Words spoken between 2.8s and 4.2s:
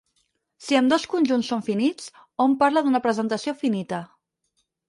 d'una presentació finita.